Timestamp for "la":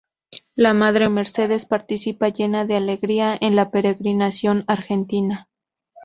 0.55-0.73, 3.51-3.69